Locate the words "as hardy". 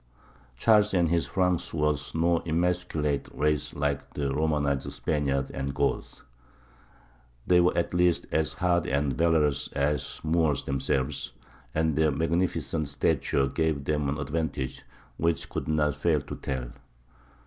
8.31-8.89